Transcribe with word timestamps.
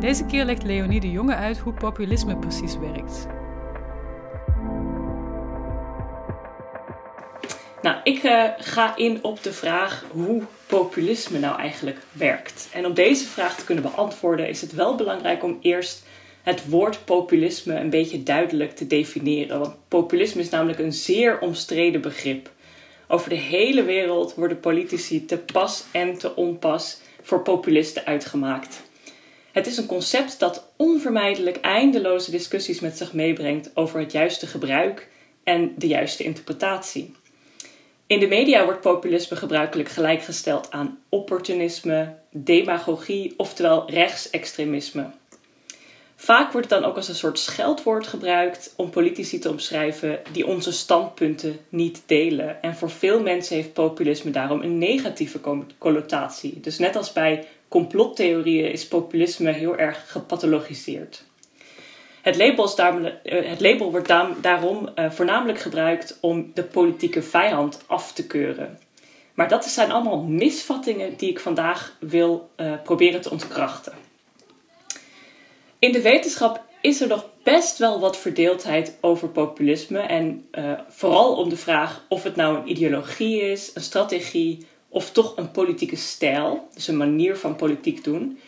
Deze 0.00 0.26
keer 0.26 0.44
legt 0.44 0.62
Leonie 0.62 1.00
de 1.00 1.10
Jonge 1.10 1.34
uit 1.34 1.58
hoe 1.58 1.72
populisme 1.72 2.36
precies 2.36 2.78
werkt. 2.78 3.26
Nou, 7.82 7.96
ik 8.02 8.22
uh, 8.22 8.44
ga 8.58 8.96
in 8.96 9.18
op 9.22 9.42
de 9.42 9.52
vraag 9.52 10.04
hoe 10.10 10.42
populisme 10.66 11.38
nou 11.38 11.60
eigenlijk 11.60 11.98
werkt. 12.12 12.68
En 12.72 12.86
om 12.86 12.94
deze 12.94 13.24
vraag 13.24 13.56
te 13.56 13.64
kunnen 13.64 13.84
beantwoorden 13.84 14.48
is 14.48 14.60
het 14.60 14.72
wel 14.72 14.94
belangrijk 14.94 15.42
om 15.42 15.58
eerst 15.60 16.06
het 16.42 16.68
woord 16.68 17.04
populisme 17.04 17.74
een 17.74 17.90
beetje 17.90 18.22
duidelijk 18.22 18.76
te 18.76 18.86
definiëren. 18.86 19.58
Want 19.58 19.74
populisme 19.88 20.40
is 20.40 20.48
namelijk 20.48 20.78
een 20.78 20.92
zeer 20.92 21.38
omstreden 21.38 22.00
begrip. 22.00 22.50
Over 23.08 23.28
de 23.28 23.36
hele 23.36 23.82
wereld 23.82 24.34
worden 24.34 24.60
politici 24.60 25.24
te 25.24 25.38
pas 25.38 25.84
en 25.92 26.18
te 26.18 26.36
onpas 26.36 27.00
voor 27.22 27.42
populisten 27.42 28.04
uitgemaakt. 28.04 28.85
Het 29.56 29.66
is 29.66 29.76
een 29.76 29.86
concept 29.86 30.38
dat 30.38 30.72
onvermijdelijk 30.76 31.56
eindeloze 31.56 32.30
discussies 32.30 32.80
met 32.80 32.96
zich 32.96 33.12
meebrengt 33.12 33.70
over 33.74 34.00
het 34.00 34.12
juiste 34.12 34.46
gebruik 34.46 35.08
en 35.44 35.74
de 35.76 35.86
juiste 35.86 36.24
interpretatie. 36.24 37.14
In 38.06 38.20
de 38.20 38.26
media 38.26 38.64
wordt 38.64 38.80
populisme 38.80 39.36
gebruikelijk 39.36 39.88
gelijkgesteld 39.88 40.70
aan 40.70 40.98
opportunisme, 41.08 42.14
demagogie, 42.30 43.34
oftewel 43.36 43.90
rechtsextremisme. 43.90 45.10
Vaak 46.16 46.52
wordt 46.52 46.70
het 46.70 46.80
dan 46.80 46.90
ook 46.90 46.96
als 46.96 47.08
een 47.08 47.14
soort 47.14 47.38
scheldwoord 47.38 48.06
gebruikt 48.06 48.72
om 48.76 48.90
politici 48.90 49.38
te 49.38 49.50
omschrijven 49.50 50.20
die 50.32 50.46
onze 50.46 50.72
standpunten 50.72 51.58
niet 51.68 52.02
delen. 52.06 52.62
En 52.62 52.74
voor 52.74 52.90
veel 52.90 53.20
mensen 53.20 53.56
heeft 53.56 53.72
populisme 53.72 54.30
daarom 54.30 54.60
een 54.60 54.78
negatieve 54.78 55.40
connotatie. 55.78 56.60
Dus 56.60 56.78
net 56.78 56.96
als 56.96 57.12
bij 57.12 57.46
complottheorieën 57.68 58.72
is 58.72 58.88
populisme 58.88 59.50
heel 59.50 59.76
erg 59.76 60.10
gepathologiseerd. 60.10 61.24
Het 62.22 62.36
label, 62.36 62.78
eh, 62.78 63.48
het 63.48 63.60
label 63.60 63.90
wordt 63.90 64.08
daarom 64.40 64.88
eh, 64.94 65.10
voornamelijk 65.10 65.58
gebruikt 65.58 66.18
om 66.20 66.50
de 66.54 66.64
politieke 66.64 67.22
vijand 67.22 67.84
af 67.86 68.12
te 68.12 68.26
keuren. 68.26 68.78
Maar 69.34 69.48
dat 69.48 69.64
zijn 69.64 69.92
allemaal 69.92 70.22
misvattingen 70.22 71.16
die 71.16 71.30
ik 71.30 71.40
vandaag 71.40 71.96
wil 72.00 72.50
uh, 72.56 72.72
proberen 72.84 73.20
te 73.20 73.30
ontkrachten. 73.30 73.92
In 75.78 75.92
de 75.92 76.02
wetenschap 76.02 76.62
is 76.80 77.00
er 77.00 77.08
nog 77.08 77.30
best 77.42 77.78
wel 77.78 78.00
wat 78.00 78.16
verdeeldheid 78.16 78.98
over 79.00 79.28
populisme. 79.28 79.98
En 79.98 80.48
vooral 80.88 81.36
om 81.36 81.48
de 81.48 81.56
vraag 81.56 82.04
of 82.08 82.22
het 82.22 82.36
nou 82.36 82.56
een 82.56 82.70
ideologie 82.70 83.40
is, 83.40 83.70
een 83.74 83.82
strategie 83.82 84.66
of 84.96 85.10
toch 85.10 85.36
een 85.36 85.50
politieke 85.50 85.96
stijl, 85.96 86.68
dus 86.74 86.88
een 86.88 86.96
manier 86.96 87.36
van 87.36 87.56
politiek 87.56 88.04
doen. 88.04 88.38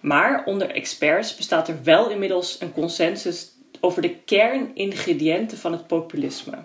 Maar 0.00 0.44
onder 0.44 0.70
experts 0.70 1.36
bestaat 1.36 1.68
er 1.68 1.78
wel 1.82 2.10
inmiddels 2.10 2.60
een 2.60 2.72
consensus 2.72 3.50
over 3.80 4.02
de 4.02 4.14
kerningrediënten 4.24 5.58
van 5.58 5.72
het 5.72 5.86
populisme. 5.86 6.56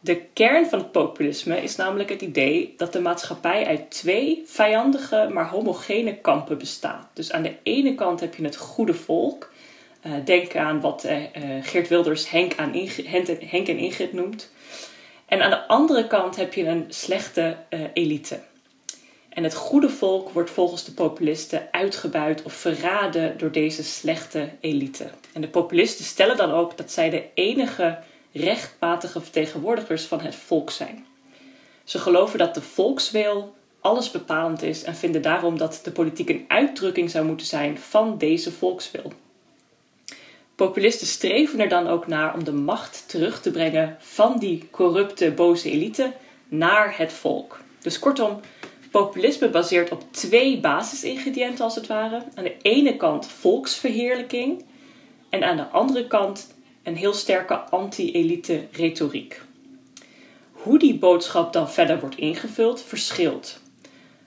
De 0.00 0.22
kern 0.32 0.66
van 0.66 0.78
het 0.78 0.92
populisme 0.92 1.62
is 1.62 1.76
namelijk 1.76 2.08
het 2.08 2.22
idee 2.22 2.74
dat 2.76 2.92
de 2.92 3.00
maatschappij 3.00 3.66
uit 3.66 3.90
twee 3.90 4.42
vijandige 4.46 5.28
maar 5.32 5.48
homogene 5.48 6.16
kampen 6.16 6.58
bestaat. 6.58 7.08
Dus 7.14 7.32
aan 7.32 7.42
de 7.42 7.54
ene 7.62 7.94
kant 7.94 8.20
heb 8.20 8.34
je 8.34 8.44
het 8.44 8.56
goede 8.56 8.94
volk. 8.94 9.52
Uh, 10.06 10.12
denk 10.24 10.56
aan 10.56 10.80
wat 10.80 11.04
uh, 11.04 11.16
Geert 11.62 11.88
Wilders 11.88 12.30
Henk, 12.30 12.52
aan 12.56 12.72
Henk 13.40 13.68
en 13.68 13.78
Ingrid 13.78 14.12
noemt. 14.12 14.52
En 15.26 15.42
aan 15.42 15.50
de 15.50 15.66
andere 15.66 16.06
kant 16.06 16.36
heb 16.36 16.54
je 16.54 16.66
een 16.66 16.84
slechte 16.88 17.56
elite. 17.92 18.48
En 19.30 19.44
het 19.44 19.54
goede 19.54 19.90
volk 19.90 20.30
wordt 20.30 20.50
volgens 20.50 20.84
de 20.84 20.92
populisten 20.92 21.68
uitgebuit 21.70 22.42
of 22.42 22.52
verraden 22.52 23.38
door 23.38 23.52
deze 23.52 23.84
slechte 23.84 24.48
elite. 24.60 25.10
En 25.32 25.40
de 25.40 25.48
populisten 25.48 26.04
stellen 26.04 26.36
dan 26.36 26.50
ook 26.50 26.76
dat 26.76 26.92
zij 26.92 27.10
de 27.10 27.24
enige 27.34 27.98
rechtmatige 28.32 29.20
vertegenwoordigers 29.20 30.04
van 30.04 30.20
het 30.20 30.34
volk 30.34 30.70
zijn. 30.70 31.06
Ze 31.84 31.98
geloven 31.98 32.38
dat 32.38 32.54
de 32.54 32.62
volkswil 32.62 33.54
alles 33.80 34.10
bepalend 34.10 34.62
is 34.62 34.82
en 34.82 34.94
vinden 34.94 35.22
daarom 35.22 35.58
dat 35.58 35.80
de 35.82 35.90
politiek 35.90 36.28
een 36.28 36.44
uitdrukking 36.48 37.10
zou 37.10 37.24
moeten 37.26 37.46
zijn 37.46 37.78
van 37.78 38.18
deze 38.18 38.52
volkswil. 38.52 39.12
Populisten 40.54 41.06
streven 41.06 41.60
er 41.60 41.68
dan 41.68 41.86
ook 41.86 42.06
naar 42.06 42.34
om 42.34 42.44
de 42.44 42.52
macht 42.52 43.04
terug 43.08 43.40
te 43.40 43.50
brengen 43.50 43.96
van 43.98 44.38
die 44.38 44.68
corrupte, 44.70 45.30
boze 45.30 45.70
elite 45.70 46.12
naar 46.48 46.98
het 46.98 47.12
volk. 47.12 47.60
Dus 47.82 47.98
kortom, 47.98 48.40
populisme 48.90 49.48
baseert 49.48 49.90
op 49.90 50.02
twee 50.10 50.60
basisingrediënten 50.60 51.64
als 51.64 51.74
het 51.74 51.86
ware. 51.86 52.22
Aan 52.34 52.44
de 52.44 52.56
ene 52.62 52.96
kant 52.96 53.26
volksverheerlijking 53.26 54.64
en 55.28 55.44
aan 55.44 55.56
de 55.56 55.66
andere 55.66 56.06
kant 56.06 56.54
een 56.82 56.96
heel 56.96 57.12
sterke 57.12 57.54
anti-elite 57.54 58.66
retoriek. 58.72 59.40
Hoe 60.52 60.78
die 60.78 60.98
boodschap 60.98 61.52
dan 61.52 61.70
verder 61.70 62.00
wordt 62.00 62.16
ingevuld, 62.16 62.82
verschilt. 62.82 63.60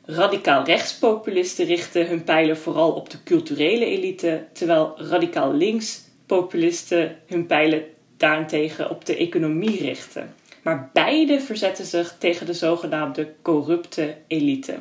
Radicaal 0.05 0.63
rechtspopulisten 0.63 1.65
richten 1.65 2.07
hun 2.07 2.23
pijlen 2.23 2.57
vooral 2.57 2.91
op 2.91 3.09
de 3.09 3.23
culturele 3.23 3.85
elite, 3.85 4.45
terwijl 4.53 4.93
radicaal 4.97 5.53
linkspopulisten 5.53 7.17
hun 7.27 7.45
pijlen 7.45 7.83
daarentegen 8.17 8.89
op 8.89 9.05
de 9.05 9.15
economie 9.15 9.77
richten. 9.77 10.35
Maar 10.63 10.89
beide 10.93 11.39
verzetten 11.39 11.85
zich 11.85 12.15
tegen 12.17 12.45
de 12.45 12.53
zogenaamde 12.53 13.33
corrupte 13.41 14.15
elite. 14.27 14.79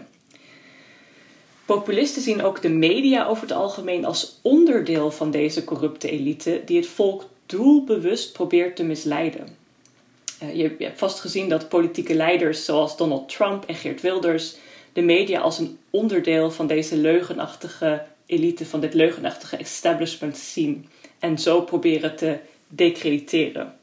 Populisten 1.64 2.22
zien 2.22 2.42
ook 2.42 2.62
de 2.62 2.68
media 2.68 3.26
over 3.26 3.42
het 3.42 3.52
algemeen 3.52 4.04
als 4.04 4.38
onderdeel 4.42 5.10
van 5.10 5.30
deze 5.30 5.64
corrupte 5.64 6.10
elite 6.10 6.62
die 6.64 6.76
het 6.76 6.86
volk 6.86 7.24
doelbewust 7.46 8.32
probeert 8.32 8.76
te 8.76 8.84
misleiden. 8.84 9.56
Uh, 10.42 10.54
je, 10.54 10.74
hebt 10.78 10.98
vast 10.98 11.20
gezien 11.20 11.48
dat 11.48 11.68
politieke 11.68 12.14
leiders 12.14 12.64
zoals 12.64 12.96
Donald 12.96 13.28
Trump 13.28 13.64
en 13.64 13.74
Geert 13.74 14.00
Wilders 14.00 14.56
de 14.92 15.02
media 15.02 15.40
als 15.40 15.58
een 15.58 15.78
onderdeel 15.90 16.50
van 16.50 16.66
deze 16.66 16.96
leugenachtige 16.96 18.02
elite, 18.26 18.66
van 18.66 18.80
dit 18.80 18.94
leugenachtige 18.94 19.56
establishment 19.56 20.36
zien 20.36 20.88
en 21.18 21.38
zo 21.38 21.60
proberen 21.60 22.16
te 22.16 22.38
decrediteren. 22.68 23.80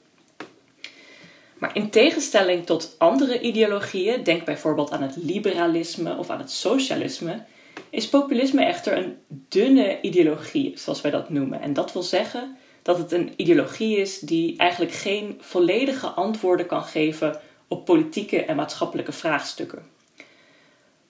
Maar 1.59 1.75
in 1.75 1.90
tegenstelling 1.90 2.66
tot 2.66 2.96
andere 2.97 3.40
ideologieën, 3.40 4.24
denk 4.24 4.46
bijvoorbeeld 4.46 4.92
aan 4.92 5.02
het 5.02 5.16
liberalisme 5.16 6.18
of 6.18 6.30
aan 6.30 6.40
het 6.40 6.52
socialisme, 6.52 7.44
is 7.90 8.09
populisme 8.09 8.66
echter 8.66 8.97
een 8.97 9.18
dunne 9.30 10.02
ideologie, 10.02 10.72
zoals 10.75 11.02
wij 11.02 11.12
dat 11.12 11.30
noemen. 11.30 11.62
En 11.62 11.74
dat 11.74 11.94
wil 11.94 12.03
zeggen 12.03 12.58
dat 12.81 12.97
het 12.97 13.12
een 13.12 13.34
ideologie 13.36 13.97
is 13.97 14.20
die 14.20 14.58
eigenlijk 14.58 14.92
geen 14.92 15.38
volledige 15.40 16.08
antwoorden 16.08 16.66
kan 16.66 16.84
geven 16.84 17.40
op 17.68 17.86
politieke 17.86 18.46
en 18.46 18.56
maatschappelijke 18.56 19.12
vraagstukken. 19.12 19.84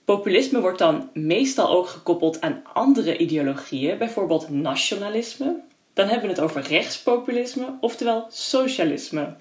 Populisme 0.05 0.59
wordt 0.59 0.79
dan 0.79 1.09
meestal 1.13 1.69
ook 1.69 1.87
gekoppeld 1.87 2.41
aan 2.41 2.63
andere 2.73 3.17
ideologieën, 3.17 3.97
bijvoorbeeld 3.97 4.49
nationalisme. 4.49 5.61
Dan 5.93 6.07
hebben 6.07 6.27
we 6.27 6.33
het 6.33 6.43
over 6.43 6.61
rechtspopulisme, 6.61 7.77
oftewel 7.81 8.25
socialisme. 8.29 9.35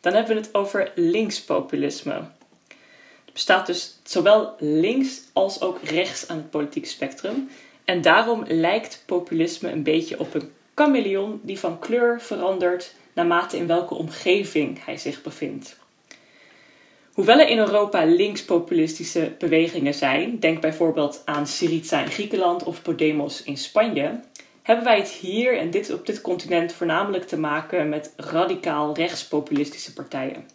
Dan 0.00 0.12
hebben 0.12 0.34
we 0.34 0.40
het 0.40 0.54
over 0.54 0.92
linkspopulisme. 0.94 2.12
Er 2.12 3.32
bestaat 3.32 3.66
dus 3.66 3.98
zowel 4.02 4.54
links 4.58 5.20
als 5.32 5.60
ook 5.60 5.82
rechts 5.82 6.28
aan 6.28 6.36
het 6.36 6.50
politieke 6.50 6.88
spectrum. 6.88 7.50
En 7.84 8.00
daarom 8.02 8.44
lijkt 8.46 9.02
populisme 9.06 9.70
een 9.70 9.82
beetje 9.82 10.20
op 10.20 10.34
een 10.34 10.52
chameleon 10.74 11.40
die 11.42 11.58
van 11.58 11.78
kleur 11.78 12.20
verandert 12.20 12.94
naarmate 13.12 13.56
in 13.56 13.66
welke 13.66 13.94
omgeving 13.94 14.84
hij 14.84 14.96
zich 14.96 15.22
bevindt. 15.22 15.78
Hoewel 17.12 17.38
er 17.38 17.48
in 17.48 17.58
Europa 17.58 18.04
linkspopulistische 18.04 19.32
bewegingen 19.38 19.94
zijn, 19.94 20.38
denk 20.38 20.60
bijvoorbeeld 20.60 21.22
aan 21.24 21.46
Syriza 21.46 22.02
in 22.02 22.10
Griekenland 22.10 22.62
of 22.62 22.82
Podemos 22.82 23.42
in 23.42 23.56
Spanje, 23.56 24.20
hebben 24.70 24.88
wij 24.88 24.98
het 24.98 25.08
hier 25.08 25.58
en 25.58 25.70
dit, 25.70 25.92
op 25.92 26.06
dit 26.06 26.20
continent 26.20 26.72
voornamelijk 26.72 27.24
te 27.24 27.38
maken 27.38 27.88
met 27.88 28.12
radicaal 28.16 28.94
rechtspopulistische 28.94 29.92
partijen. 29.92 30.48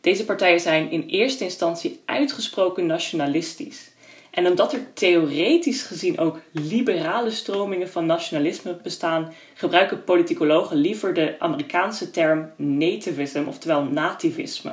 Deze 0.00 0.24
partijen 0.24 0.60
zijn 0.60 0.90
in 0.90 1.06
eerste 1.06 1.44
instantie 1.44 2.00
uitgesproken 2.04 2.86
nationalistisch 2.86 3.92
En 4.30 4.46
omdat 4.46 4.72
er 4.72 4.92
theoretisch 4.92 5.82
gezien 5.82 6.18
ook 6.18 6.40
liberale 6.50 7.30
stromingen 7.30 7.88
van 7.88 8.06
nationalisme 8.06 8.78
bestaan, 8.82 9.32
gebruiken 9.54 10.04
politicologen 10.04 10.76
liever 10.76 11.14
de 11.14 11.36
Amerikaanse 11.38 12.10
term 12.10 12.50
nativism, 12.56 13.44
oftewel 13.46 13.82
nativisme. 13.82 14.72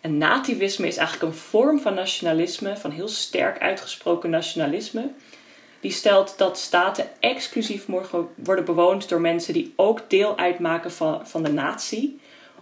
En 0.00 0.18
nativisme 0.18 0.86
is 0.86 0.96
eigenlijk 0.96 1.32
een 1.32 1.38
vorm 1.38 1.80
van 1.80 1.94
nationalisme, 1.94 2.76
van 2.76 2.90
heel 2.90 3.08
sterk 3.08 3.58
uitgesproken 3.58 4.30
nationalisme. 4.30 5.10
Die 5.80 5.90
stelt 5.90 6.34
dat 6.38 6.58
staten 6.58 7.08
exclusief 7.20 7.86
worden 8.34 8.64
bewoond 8.64 9.08
door 9.08 9.20
mensen 9.20 9.54
die 9.54 9.72
ook 9.76 10.10
deel 10.10 10.38
uitmaken 10.38 10.92
van, 10.92 11.26
van 11.26 11.42
de 11.42 11.52
natie 11.52 12.20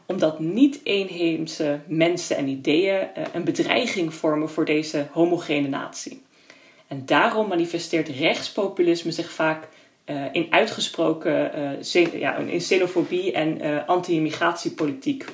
omdat 0.09 0.39
niet-eenheemse 0.39 1.81
mensen 1.87 2.37
en 2.37 2.49
ideeën 2.49 3.15
eh, 3.15 3.25
een 3.33 3.45
bedreiging 3.45 4.15
vormen 4.15 4.51
voor 4.51 4.65
deze 4.65 5.07
homogene 5.13 5.69
natie. 5.69 6.23
En 6.87 7.03
daarom 7.07 7.49
manifesteert 7.49 8.09
rechtspopulisme 8.09 9.13
zich 9.13 9.31
vaak 9.31 9.69
uh, 10.07 10.25
in 10.33 10.47
uitgesproken 10.51 11.51
uh, 11.95 12.21
ja, 12.21 12.37
in 12.37 12.59
xenofobie 12.59 13.33
en 13.33 13.65
uh, 13.65 13.89
anti-immigratiepolitiek. 13.89 15.25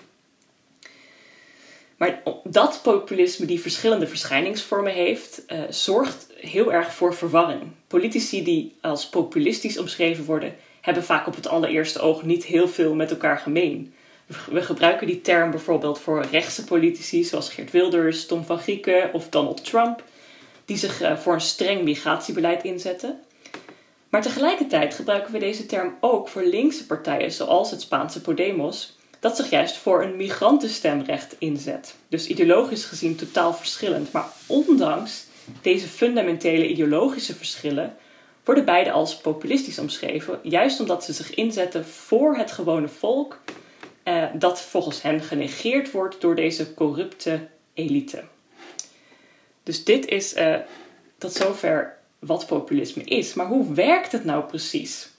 Maar 2.04 2.22
dat 2.44 2.80
populisme 2.82 3.46
die 3.46 3.60
verschillende 3.60 4.06
verschijningsvormen 4.06 4.92
heeft, 4.92 5.42
zorgt 5.68 6.26
heel 6.36 6.72
erg 6.72 6.94
voor 6.94 7.14
verwarring. 7.14 7.62
Politici 7.86 8.42
die 8.42 8.76
als 8.80 9.08
populistisch 9.08 9.78
omschreven 9.78 10.24
worden, 10.24 10.54
hebben 10.80 11.04
vaak 11.04 11.26
op 11.26 11.34
het 11.34 11.46
allereerste 11.46 12.00
oog 12.00 12.22
niet 12.22 12.44
heel 12.44 12.68
veel 12.68 12.94
met 12.94 13.10
elkaar 13.10 13.38
gemeen. 13.38 13.94
We 14.50 14.62
gebruiken 14.62 15.06
die 15.06 15.20
term 15.20 15.50
bijvoorbeeld 15.50 15.98
voor 15.98 16.24
rechtse 16.30 16.64
politici 16.64 17.24
zoals 17.24 17.50
Geert 17.50 17.70
Wilders, 17.70 18.26
Tom 18.26 18.44
van 18.44 18.58
Grieken 18.58 19.12
of 19.12 19.28
Donald 19.28 19.64
Trump, 19.64 20.02
die 20.64 20.76
zich 20.76 21.00
eh, 21.00 21.16
voor 21.16 21.34
een 21.34 21.40
streng 21.40 21.82
migratiebeleid 21.82 22.64
inzetten. 22.64 23.20
Maar 24.08 24.22
tegelijkertijd 24.22 24.94
gebruiken 24.94 25.32
we 25.32 25.38
deze 25.38 25.66
term 25.66 25.96
ook 26.00 26.28
voor 26.28 26.42
linkse 26.42 26.86
partijen 26.86 27.32
zoals 27.32 27.70
het 27.70 27.80
Spaanse 27.80 28.20
Podemos, 28.20 28.96
dat 29.24 29.36
zich 29.36 29.50
juist 29.50 29.76
voor 29.76 30.02
een 30.02 30.16
migrantenstemrecht 30.16 31.36
inzet. 31.38 31.94
Dus 32.08 32.26
ideologisch 32.26 32.84
gezien 32.84 33.16
totaal 33.16 33.54
verschillend. 33.54 34.12
Maar 34.12 34.26
ondanks 34.46 35.26
deze 35.62 35.86
fundamentele 35.86 36.68
ideologische 36.68 37.34
verschillen 37.34 37.96
worden 38.44 38.64
beide 38.64 38.90
als 38.90 39.16
populistisch 39.16 39.78
omschreven, 39.78 40.38
juist 40.42 40.80
omdat 40.80 41.04
ze 41.04 41.12
zich 41.12 41.34
inzetten 41.34 41.86
voor 41.86 42.36
het 42.36 42.52
gewone 42.52 42.88
volk 42.88 43.40
uh, 44.04 44.24
dat 44.34 44.60
volgens 44.60 45.02
hen 45.02 45.20
genegeerd 45.20 45.90
wordt 45.90 46.20
door 46.20 46.34
deze 46.34 46.74
corrupte 46.74 47.48
elite. 47.74 48.22
Dus 49.62 49.84
dit 49.84 50.06
is 50.06 50.36
uh, 50.36 50.56
tot 51.18 51.32
zover 51.32 51.96
wat 52.18 52.46
populisme 52.46 53.04
is. 53.04 53.34
Maar 53.34 53.46
hoe 53.46 53.74
werkt 53.74 54.12
het 54.12 54.24
nou 54.24 54.44
precies? 54.44 55.13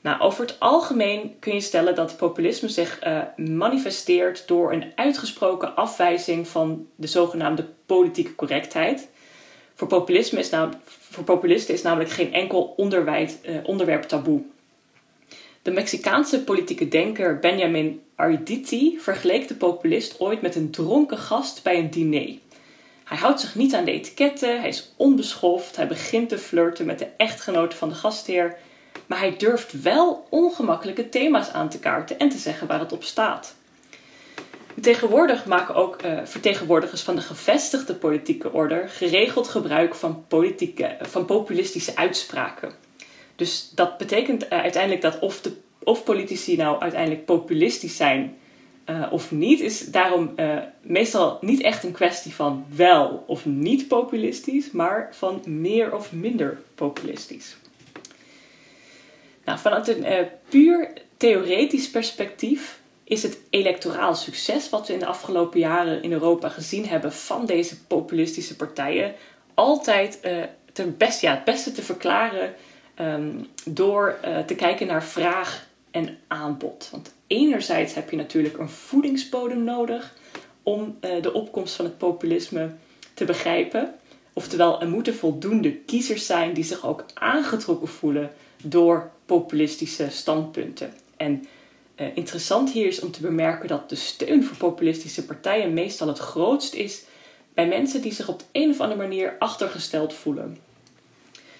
Nou, 0.00 0.20
over 0.20 0.46
het 0.46 0.60
algemeen 0.60 1.36
kun 1.38 1.54
je 1.54 1.60
stellen 1.60 1.94
dat 1.94 2.16
populisme 2.16 2.68
zich 2.68 3.06
uh, 3.06 3.22
manifesteert 3.36 4.48
door 4.48 4.72
een 4.72 4.92
uitgesproken 4.94 5.76
afwijzing 5.76 6.48
van 6.48 6.86
de 6.94 7.06
zogenaamde 7.06 7.66
politieke 7.86 8.34
correctheid. 8.34 9.08
Voor, 9.74 9.88
populisme 9.88 10.38
is 10.38 10.50
nou, 10.50 10.72
voor 10.84 11.24
populisten 11.24 11.74
is 11.74 11.82
namelijk 11.82 12.10
geen 12.10 12.32
enkel 12.32 12.74
onderwerp 13.64 14.02
taboe. 14.02 14.42
De 15.62 15.70
Mexicaanse 15.70 16.44
politieke 16.44 16.88
denker 16.88 17.38
Benjamin 17.38 18.02
Arditi 18.14 18.98
vergeleek 19.00 19.48
de 19.48 19.54
populist 19.54 20.20
ooit 20.20 20.42
met 20.42 20.54
een 20.54 20.70
dronken 20.70 21.18
gast 21.18 21.62
bij 21.62 21.78
een 21.78 21.90
diner. 21.90 22.38
Hij 23.04 23.18
houdt 23.18 23.40
zich 23.40 23.54
niet 23.54 23.74
aan 23.74 23.84
de 23.84 23.92
etiketten, 23.92 24.60
hij 24.60 24.68
is 24.68 24.92
onbeschoft, 24.96 25.76
hij 25.76 25.86
begint 25.86 26.28
te 26.28 26.38
flirten 26.38 26.86
met 26.86 26.98
de 26.98 27.08
echtgenoot 27.16 27.74
van 27.74 27.88
de 27.88 27.94
gastheer, 27.94 28.58
maar 29.10 29.18
hij 29.18 29.36
durft 29.36 29.82
wel 29.82 30.26
ongemakkelijke 30.28 31.08
thema's 31.08 31.52
aan 31.52 31.68
te 31.68 31.78
kaarten 31.78 32.18
en 32.18 32.28
te 32.28 32.38
zeggen 32.38 32.66
waar 32.66 32.78
het 32.78 32.92
op 32.92 33.04
staat. 33.04 33.54
Tegenwoordig 34.80 35.46
maken 35.46 35.74
ook 35.74 36.02
uh, 36.02 36.20
vertegenwoordigers 36.24 37.02
van 37.02 37.16
de 37.16 37.20
gevestigde 37.20 37.94
politieke 37.94 38.52
orde 38.52 38.84
geregeld 38.88 39.48
gebruik 39.48 39.94
van, 39.94 40.24
politieke, 40.28 40.96
van 41.00 41.24
populistische 41.24 41.96
uitspraken. 41.96 42.72
Dus 43.36 43.70
dat 43.74 43.98
betekent 43.98 44.44
uh, 44.44 44.48
uiteindelijk 44.50 45.02
dat 45.02 45.18
of, 45.18 45.40
de, 45.40 45.52
of 45.82 46.04
politici 46.04 46.56
nou 46.56 46.80
uiteindelijk 46.80 47.24
populistisch 47.24 47.96
zijn 47.96 48.36
uh, 48.90 49.06
of 49.10 49.30
niet, 49.30 49.60
is 49.60 49.86
daarom 49.86 50.34
meestal 50.82 51.38
niet 51.40 51.60
echt 51.60 51.84
een 51.84 51.92
kwestie 51.92 52.34
van 52.34 52.64
wel 52.74 53.24
of 53.26 53.46
niet 53.46 53.88
populistisch, 53.88 54.70
maar 54.70 55.08
van 55.12 55.42
meer 55.44 55.94
of 55.94 56.12
minder 56.12 56.60
populistisch. 56.74 57.56
Nou, 59.50 59.62
vanuit 59.62 59.88
een 59.88 60.28
puur 60.48 60.92
theoretisch 61.16 61.90
perspectief 61.90 62.80
is 63.04 63.22
het 63.22 63.38
electoraal 63.50 64.14
succes 64.14 64.68
wat 64.68 64.86
we 64.86 64.92
in 64.92 64.98
de 64.98 65.06
afgelopen 65.06 65.60
jaren 65.60 66.02
in 66.02 66.12
Europa 66.12 66.48
gezien 66.48 66.86
hebben 66.86 67.12
van 67.12 67.46
deze 67.46 67.84
populistische 67.84 68.56
partijen 68.56 69.14
altijd 69.54 70.20
best, 70.96 71.20
ja, 71.20 71.30
het 71.34 71.44
beste 71.44 71.72
te 71.72 71.82
verklaren 71.82 72.54
um, 73.00 73.46
door 73.64 74.18
uh, 74.24 74.38
te 74.38 74.54
kijken 74.54 74.86
naar 74.86 75.04
vraag 75.04 75.66
en 75.90 76.18
aanbod. 76.26 76.88
Want 76.90 77.14
enerzijds 77.26 77.94
heb 77.94 78.10
je 78.10 78.16
natuurlijk 78.16 78.58
een 78.58 78.68
voedingsbodem 78.68 79.64
nodig 79.64 80.14
om 80.62 80.96
uh, 81.00 81.22
de 81.22 81.32
opkomst 81.32 81.74
van 81.74 81.84
het 81.84 81.98
populisme 81.98 82.70
te 83.14 83.24
begrijpen. 83.24 83.94
Oftewel, 84.32 84.80
er 84.80 84.88
moeten 84.88 85.14
voldoende 85.14 85.72
kiezers 85.72 86.26
zijn 86.26 86.52
die 86.52 86.64
zich 86.64 86.86
ook 86.86 87.04
aangetrokken 87.14 87.88
voelen 87.88 88.32
door 88.62 89.10
populistische 89.30 90.08
standpunten. 90.10 90.94
En 91.16 91.46
uh, 91.96 92.06
interessant 92.14 92.70
hier 92.72 92.86
is 92.86 93.00
om 93.00 93.10
te 93.10 93.20
bemerken 93.20 93.68
dat 93.68 93.88
de 93.88 93.94
steun 93.94 94.44
voor 94.44 94.56
populistische 94.56 95.24
partijen 95.24 95.72
meestal 95.72 96.08
het 96.08 96.18
grootst 96.18 96.74
is 96.74 97.02
bij 97.54 97.66
mensen 97.66 98.02
die 98.02 98.12
zich 98.12 98.28
op 98.28 98.38
de 98.38 98.44
een 98.52 98.70
of 98.70 98.80
andere 98.80 99.00
manier 99.00 99.36
achtergesteld 99.38 100.14
voelen. 100.14 100.58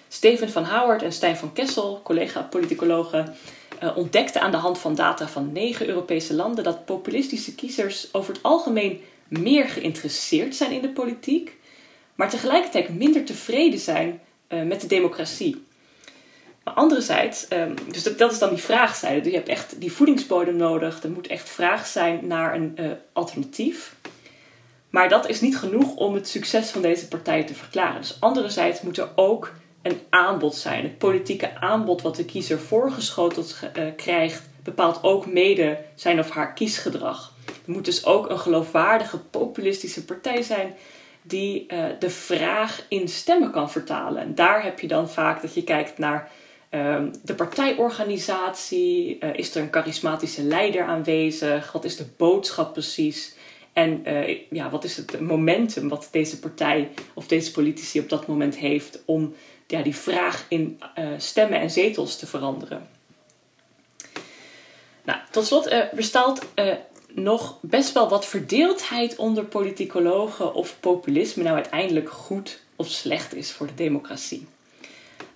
Steven 0.07 0.49
van 0.49 0.65
Howard 0.65 1.01
en 1.01 1.13
Stijn 1.13 1.37
van 1.37 1.53
Kessel, 1.53 2.01
collega-politicologen, 2.03 3.35
uh, 3.83 3.97
ontdekten 3.97 4.41
aan 4.41 4.51
de 4.51 4.57
hand 4.57 4.79
van 4.79 4.95
data 4.95 5.27
van 5.27 5.51
negen 5.51 5.87
Europese 5.87 6.33
landen 6.33 6.63
dat 6.63 6.85
populistische 6.85 7.55
kiezers 7.55 8.13
over 8.13 8.33
het 8.33 8.43
algemeen 8.43 9.01
meer 9.27 9.69
geïnteresseerd 9.69 10.55
zijn 10.55 10.71
in 10.71 10.81
de 10.81 10.89
politiek, 10.89 11.57
maar 12.15 12.29
tegelijkertijd 12.29 12.97
minder 12.97 13.25
tevreden 13.25 13.79
zijn 13.79 14.21
uh, 14.49 14.63
met 14.63 14.81
de 14.81 14.87
democratie. 14.87 15.69
Maar 16.63 16.73
anderzijds, 16.73 17.47
um, 17.49 17.75
dus 17.91 18.03
dat, 18.03 18.31
is 18.31 18.39
dan 18.39 18.49
die 18.49 18.63
vraagzijde. 18.63 19.21
Dus 19.21 19.31
je 19.31 19.37
hebt 19.37 19.49
echt 19.49 19.81
die 19.81 19.91
voedingsbodem 19.91 20.55
nodig. 20.55 21.03
Er 21.03 21.11
moet 21.11 21.27
echt 21.27 21.49
vraag 21.49 21.87
zijn 21.87 22.27
naar 22.27 22.55
een 22.55 22.77
uh, 22.79 22.91
alternatief. 23.13 23.95
Maar 24.89 25.09
dat 25.09 25.29
is 25.29 25.41
niet 25.41 25.57
genoeg 25.57 25.95
om 25.95 26.13
het 26.13 26.27
succes 26.27 26.69
van 26.69 26.81
deze 26.81 27.07
partij 27.07 27.43
te 27.43 27.53
verklaren. 27.53 28.01
Dus 28.01 28.17
anderzijds 28.19 28.81
moet 28.81 28.97
er 28.97 29.09
ook 29.15 29.53
een 29.81 29.99
aanbod 30.09 30.55
zijn. 30.55 30.83
Het 30.83 30.97
politieke 30.97 31.55
aanbod 31.59 32.01
wat 32.01 32.15
de 32.15 32.25
kiezer 32.25 32.59
voorgeschoteld 32.59 33.59
uh, 33.77 33.83
krijgt, 33.95 34.43
bepaalt 34.63 35.03
ook 35.03 35.25
mede 35.25 35.77
zijn 35.95 36.19
of 36.19 36.29
haar 36.29 36.53
kiesgedrag. 36.53 37.33
Er 37.45 37.71
moet 37.71 37.85
dus 37.85 38.05
ook 38.05 38.29
een 38.29 38.39
geloofwaardige 38.39 39.17
populistische 39.17 40.05
partij 40.05 40.41
zijn 40.41 40.75
die 41.21 41.65
uh, 41.67 41.85
de 41.99 42.09
vraag 42.09 42.85
in 42.87 43.07
stemmen 43.07 43.51
kan 43.51 43.71
vertalen. 43.71 44.21
En 44.21 44.35
daar 44.35 44.63
heb 44.63 44.79
je 44.79 44.87
dan 44.87 45.09
vaak 45.09 45.41
dat 45.41 45.53
je 45.53 45.63
kijkt 45.63 45.97
naar 45.97 46.29
uh, 46.71 47.03
de 47.23 47.35
partijorganisatie. 47.35 49.17
Uh, 49.19 49.29
is 49.33 49.55
er 49.55 49.61
een 49.61 49.71
charismatische 49.71 50.43
leider 50.43 50.83
aanwezig? 50.83 51.71
Wat 51.71 51.83
is 51.83 51.95
de 51.95 52.05
boodschap 52.17 52.73
precies? 52.73 53.35
En 53.73 54.03
ja, 54.49 54.69
wat 54.69 54.83
is 54.83 54.97
het 54.97 55.19
momentum 55.19 55.89
wat 55.89 56.07
deze 56.11 56.39
partij 56.39 56.91
of 57.13 57.27
deze 57.27 57.51
politici 57.51 57.99
op 57.99 58.09
dat 58.09 58.27
moment 58.27 58.55
heeft 58.55 59.01
om 59.05 59.35
ja, 59.67 59.81
die 59.81 59.95
vraag 59.95 60.45
in 60.47 60.79
uh, 60.99 61.07
stemmen 61.17 61.59
en 61.59 61.71
zetels 61.71 62.17
te 62.17 62.27
veranderen. 62.27 62.87
Nou, 65.03 65.19
tot 65.31 65.45
slot 65.45 65.73
bestaat 65.95 66.45
nog 67.13 67.57
best 67.61 67.93
wel 67.93 68.09
wat 68.09 68.25
verdeeldheid 68.25 69.15
onder 69.15 69.45
politicologen 69.45 70.53
of 70.53 70.79
populisme 70.79 71.43
nou 71.43 71.55
uiteindelijk 71.55 72.09
goed 72.09 72.59
of 72.75 72.87
slecht 72.87 73.35
is 73.35 73.51
voor 73.51 73.67
de 73.67 73.75
democratie. 73.75 74.47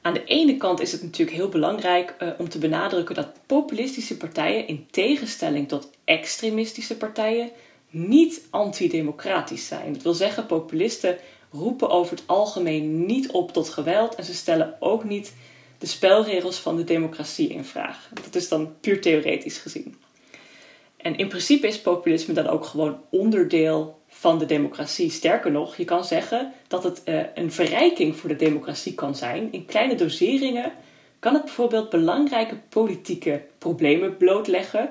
Aan 0.06 0.14
de 0.14 0.24
ene 0.24 0.58
kant 0.58 0.80
is 0.80 0.92
het 0.92 1.04
natuurlijk 1.04 1.38
heel 1.38 1.50
belangrijk 1.50 2.16
om 2.38 2.50
te 2.50 2.58
benadrukken 2.58 3.16
dat 3.16 3.28
populistische 3.46 4.18
partijen 4.18 4.68
in 4.68 4.88
tegenstelling 4.92 5.68
tot 5.68 5.90
extremistische 6.04 6.98
partijen 6.98 7.50
niet 7.90 8.42
antidemocratisch 8.50 9.68
zijn. 9.68 9.94
Dat 9.94 10.02
wil 10.02 10.14
zeggen, 10.14 10.46
populisten 10.46 11.18
roepen 11.52 11.90
over 11.90 12.16
het 12.16 12.28
algemeen 12.28 13.06
niet 13.06 13.32
op 13.32 13.52
tot 13.52 13.70
geweld 13.70 14.16
en 14.16 14.24
ze 14.24 14.34
stellen 14.34 14.76
ook 14.80 15.04
niet 15.04 15.34
de 15.78 15.88
spelregels 15.88 16.58
van 16.58 16.76
de 16.76 16.84
democratie 16.84 17.48
in 17.48 17.66
vraag. 17.66 18.10
Dat 18.24 18.36
is 18.36 18.50
dan 18.50 18.80
puur 18.80 19.02
theoretisch 19.02 19.58
gezien. 19.58 19.96
En 21.06 21.18
in 21.18 21.28
principe 21.28 21.68
is 21.68 21.82
populisme 21.82 22.34
dan 22.34 22.48
ook 22.48 22.66
gewoon 22.66 23.02
onderdeel 23.10 24.00
van 24.08 24.40
de 24.40 24.46
democratie. 24.46 25.12
Sterker 25.12 25.52
nog, 25.52 25.76
je 25.76 25.86
kan 25.86 26.06
zeggen 26.06 26.54
dat 26.68 26.84
het 26.84 27.02
uh, 27.06 27.22
een 27.36 27.52
verrijking 27.52 28.16
voor 28.16 28.30
de 28.30 28.36
democratie 28.36 28.94
kan 28.94 29.16
zijn. 29.16 29.48
In 29.52 29.66
kleine 29.66 29.96
doseringen 29.96 30.72
kan 31.20 31.34
het 31.34 31.44
bijvoorbeeld 31.44 31.90
belangrijke 31.90 32.56
politieke 32.70 33.42
problemen 33.58 34.18
blootleggen. 34.18 34.90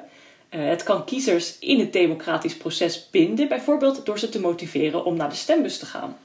Uh, 0.50 0.68
het 0.68 0.82
kan 0.82 1.04
kiezers 1.04 1.58
in 1.58 1.78
het 1.78 1.92
democratisch 1.92 2.56
proces 2.56 3.10
binden, 3.10 3.48
bijvoorbeeld 3.48 4.06
door 4.06 4.18
ze 4.18 4.28
te 4.28 4.40
motiveren 4.40 5.04
om 5.04 5.16
naar 5.16 5.28
de 5.28 5.34
stembus 5.34 5.78
te 5.78 5.86
gaan. 5.86 6.16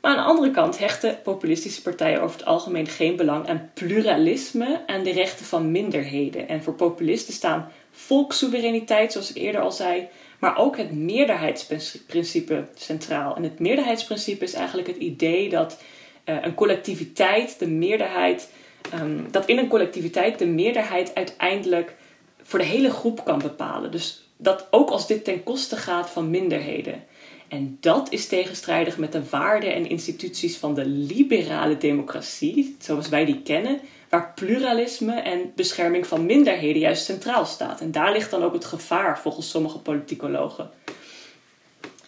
Maar 0.00 0.10
aan 0.10 0.24
de 0.24 0.30
andere 0.30 0.50
kant 0.50 0.78
hechten 0.78 1.22
populistische 1.22 1.82
partijen 1.82 2.22
over 2.22 2.38
het 2.38 2.46
algemeen 2.46 2.86
geen 2.86 3.16
belang 3.16 3.48
aan 3.48 3.70
pluralisme 3.74 4.82
en 4.86 5.02
de 5.02 5.12
rechten 5.12 5.46
van 5.46 5.70
minderheden. 5.70 6.48
En 6.48 6.62
voor 6.62 6.74
populisten 6.74 7.34
staan 7.34 7.72
volkssoevereiniteit, 7.90 9.12
zoals 9.12 9.30
ik 9.30 9.36
eerder 9.36 9.60
al 9.60 9.72
zei, 9.72 10.08
maar 10.38 10.58
ook 10.58 10.76
het 10.76 10.92
meerderheidsprincipe 10.92 12.64
centraal. 12.74 13.36
En 13.36 13.42
het 13.42 13.58
meerderheidsprincipe 13.58 14.44
is 14.44 14.54
eigenlijk 14.54 14.88
het 14.88 14.96
idee 14.96 15.48
dat 15.48 15.82
uh, 16.24 16.36
een 16.40 16.54
collectiviteit, 16.54 17.58
de 17.58 17.68
meerderheid, 17.68 18.50
um, 18.94 19.26
dat 19.30 19.46
in 19.46 19.58
een 19.58 19.68
collectiviteit 19.68 20.38
de 20.38 20.46
meerderheid 20.46 21.14
uiteindelijk 21.14 21.94
voor 22.42 22.58
de 22.58 22.64
hele 22.64 22.90
groep 22.90 23.24
kan 23.24 23.38
bepalen. 23.38 23.90
Dus 23.90 24.28
dat 24.36 24.66
ook 24.70 24.90
als 24.90 25.06
dit 25.06 25.24
ten 25.24 25.42
koste 25.42 25.76
gaat 25.76 26.10
van 26.10 26.30
minderheden. 26.30 27.04
En 27.48 27.76
dat 27.80 28.12
is 28.12 28.26
tegenstrijdig 28.26 28.98
met 28.98 29.12
de 29.12 29.28
waarden 29.28 29.74
en 29.74 29.88
instituties 29.88 30.56
van 30.56 30.74
de 30.74 30.86
liberale 30.86 31.76
democratie, 31.76 32.76
zoals 32.78 33.08
wij 33.08 33.24
die 33.24 33.42
kennen, 33.42 33.80
waar 34.10 34.32
pluralisme 34.34 35.14
en 35.14 35.52
bescherming 35.54 36.06
van 36.06 36.26
minderheden 36.26 36.80
juist 36.80 37.04
centraal 37.04 37.46
staat. 37.46 37.80
En 37.80 37.92
daar 37.92 38.12
ligt 38.12 38.30
dan 38.30 38.42
ook 38.42 38.52
het 38.52 38.64
gevaar 38.64 39.18
volgens 39.18 39.50
sommige 39.50 39.78
politicologen. 39.78 40.70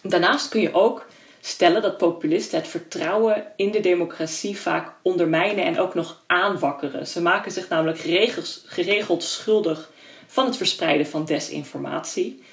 Daarnaast 0.01 0.49
kun 0.49 0.61
je 0.61 0.73
ook 0.73 1.07
stellen 1.41 1.81
dat 1.81 1.97
populisten 1.97 2.59
het 2.59 2.67
vertrouwen 2.67 3.45
in 3.55 3.71
de 3.71 3.79
democratie 3.79 4.57
vaak 4.57 4.93
ondermijnen 5.01 5.65
en 5.65 5.79
ook 5.79 5.93
nog 5.93 6.23
aanwakkeren. 6.27 7.07
Ze 7.07 7.21
maken 7.21 7.51
zich 7.51 7.69
namelijk 7.69 7.99
geregeld 8.65 9.23
schuldig 9.23 9.91
van 10.27 10.45
het 10.45 10.57
verspreiden 10.57 11.07
van 11.07 11.25
desinformatie. 11.25 12.43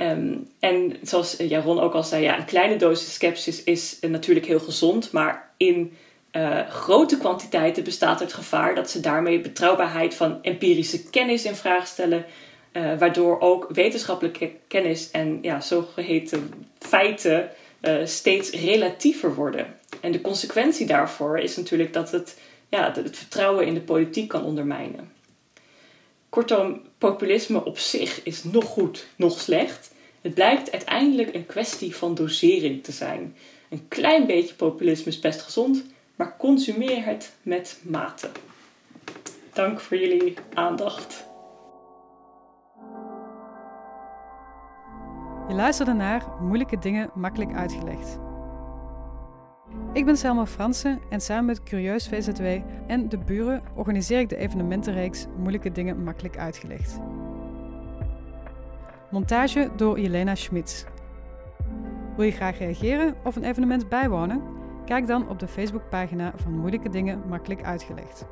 Um, 0.00 0.50
en 0.60 0.96
zoals 1.02 1.36
Jaron 1.36 1.80
ook 1.80 1.94
al 1.94 2.04
zei, 2.04 2.22
ja, 2.22 2.38
een 2.38 2.44
kleine 2.44 2.76
dosis 2.76 3.14
sceptisch 3.14 3.64
is 3.64 3.98
natuurlijk 4.00 4.46
heel 4.46 4.60
gezond, 4.60 5.12
maar 5.12 5.50
in 5.56 5.96
uh, 6.36 6.68
grote 6.68 7.18
kwantiteiten 7.18 7.84
bestaat 7.84 8.20
het 8.20 8.32
gevaar 8.32 8.74
dat 8.74 8.90
ze 8.90 9.00
daarmee 9.00 9.40
betrouwbaarheid 9.40 10.14
van 10.14 10.42
empirische 10.42 11.10
kennis 11.10 11.44
in 11.44 11.54
vraag 11.54 11.86
stellen, 11.86 12.24
uh, 12.72 12.98
waardoor 12.98 13.40
ook 13.40 13.66
wetenschappelijke 13.72 14.50
kennis 14.68 15.10
en 15.10 15.38
ja, 15.42 15.60
zogeheten 15.60 16.66
feiten 16.78 17.50
uh, 17.80 17.94
steeds 18.04 18.50
relatiever 18.50 19.34
worden. 19.34 19.66
En 20.00 20.12
de 20.12 20.20
consequentie 20.20 20.86
daarvoor 20.86 21.38
is 21.38 21.56
natuurlijk 21.56 21.92
dat 21.92 22.10
het, 22.10 22.38
ja, 22.68 22.92
het 22.94 23.16
vertrouwen 23.16 23.66
in 23.66 23.74
de 23.74 23.80
politiek 23.80 24.28
kan 24.28 24.44
ondermijnen. 24.44 25.12
Kortom, 26.28 26.80
populisme 26.98 27.64
op 27.64 27.78
zich 27.78 28.22
is 28.22 28.44
nog 28.44 28.64
goed, 28.64 29.06
nog 29.16 29.40
slecht. 29.40 29.94
Het 30.20 30.34
blijkt 30.34 30.72
uiteindelijk 30.72 31.34
een 31.34 31.46
kwestie 31.46 31.96
van 31.96 32.14
dosering 32.14 32.84
te 32.84 32.92
zijn. 32.92 33.36
Een 33.70 33.88
klein 33.88 34.26
beetje 34.26 34.54
populisme 34.54 35.10
is 35.10 35.18
best 35.18 35.42
gezond, 35.42 35.84
maar 36.16 36.36
consumeer 36.36 37.04
het 37.04 37.36
met 37.42 37.82
mate. 37.88 38.30
Dank 39.52 39.80
voor 39.80 39.96
jullie 39.96 40.34
aandacht. 40.54 41.26
Je 45.48 45.54
luisterde 45.54 45.92
naar 45.92 46.24
Moeilijke 46.40 46.78
Dingen 46.78 47.10
Makkelijk 47.14 47.54
Uitgelegd. 47.54 48.18
Ik 49.92 50.04
ben 50.04 50.16
Selma 50.16 50.46
Fransen 50.46 51.00
en 51.10 51.20
samen 51.20 51.44
met 51.44 51.62
Curieus 51.62 52.08
VZW 52.08 52.44
en 52.86 53.08
de 53.08 53.18
buren 53.18 53.62
organiseer 53.74 54.18
ik 54.18 54.28
de 54.28 54.36
evenementenreeks 54.36 55.26
Moeilijke 55.36 55.72
Dingen 55.72 56.04
Makkelijk 56.04 56.38
Uitgelegd. 56.38 56.98
Montage 59.10 59.70
door 59.76 60.00
Jelena 60.00 60.34
Schmitz. 60.34 60.84
Wil 62.16 62.24
je 62.24 62.32
graag 62.32 62.58
reageren 62.58 63.14
of 63.24 63.36
een 63.36 63.44
evenement 63.44 63.88
bijwonen? 63.88 64.42
Kijk 64.86 65.06
dan 65.06 65.28
op 65.28 65.38
de 65.38 65.48
Facebookpagina 65.48 66.32
van 66.36 66.52
Moeilijke 66.52 66.88
Dingen 66.88 67.22
Makkelijk 67.28 67.62
Uitgelegd. 67.62 68.26